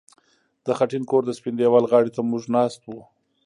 د 0.65 0.67
خټین 0.77 1.03
کور 1.09 1.23
د 1.25 1.31
سپین 1.37 1.55
دېوال 1.57 1.85
غاړې 1.91 2.11
ته 2.15 2.21
موږ 2.29 2.43
ناست 2.55 2.81
وو 2.85 3.01